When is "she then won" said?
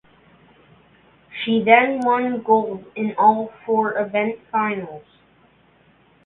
1.43-2.41